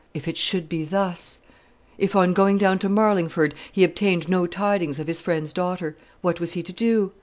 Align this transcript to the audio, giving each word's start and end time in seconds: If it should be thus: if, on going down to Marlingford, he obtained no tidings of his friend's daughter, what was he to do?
If 0.15 0.27
it 0.27 0.35
should 0.35 0.67
be 0.67 0.83
thus: 0.83 1.41
if, 1.99 2.15
on 2.15 2.33
going 2.33 2.57
down 2.57 2.79
to 2.79 2.89
Marlingford, 2.89 3.53
he 3.71 3.83
obtained 3.83 4.27
no 4.27 4.47
tidings 4.47 4.97
of 4.97 5.05
his 5.05 5.21
friend's 5.21 5.53
daughter, 5.53 5.95
what 6.21 6.39
was 6.39 6.53
he 6.53 6.63
to 6.63 6.73
do? 6.73 7.11